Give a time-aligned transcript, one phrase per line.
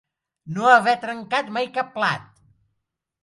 [0.53, 2.25] No haver trencat mai cap plat.